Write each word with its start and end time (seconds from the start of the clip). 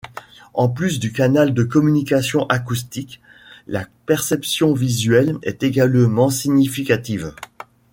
En 0.55 0.67
plus 0.67 0.99
du 0.99 1.13
canal 1.13 1.53
de 1.53 1.61
communication 1.61 2.47
acoustique, 2.49 3.21
la 3.67 3.85
perception 4.07 4.73
visuelle 4.73 5.37
est 5.43 5.61
également 5.61 6.31
significative. 6.31 7.35